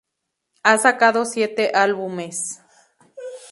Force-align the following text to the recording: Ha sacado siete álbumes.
Ha 0.63 0.79
sacado 0.79 1.25
siete 1.25 1.73
álbumes. 1.75 2.59